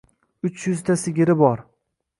[0.49, 1.67] Uch yuzta sigiri bor.